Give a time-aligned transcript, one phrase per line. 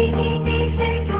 [0.00, 1.19] Thank you.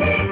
[0.00, 0.23] Thank you.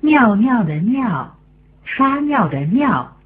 [0.00, 1.36] 尿尿的尿，
[1.84, 3.16] 撒尿的尿，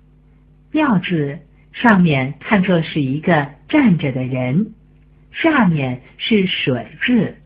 [0.72, 1.38] 尿字
[1.72, 4.72] 上面看作是一个站着的人，
[5.33, 7.37] 下面是水字，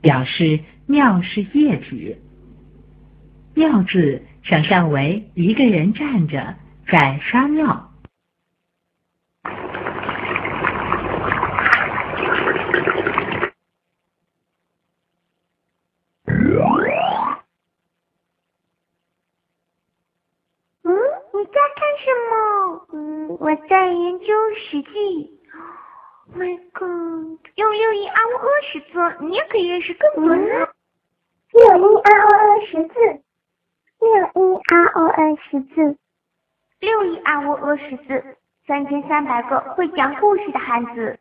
[0.00, 2.16] 表示尿是液体。
[3.54, 6.54] 尿字想象为一个人站着
[6.86, 7.91] 在撒尿。
[23.38, 24.26] 我在研究
[24.56, 25.38] 《史记》。
[26.34, 30.68] My God，用六一二五二十字，你也可以认识更多呢。
[31.52, 32.94] 六一二五二十字，
[34.00, 35.96] 六一二五二十字，
[36.80, 38.36] 六一二五二十字，
[38.66, 41.18] 三千三百个会讲故事的汉字。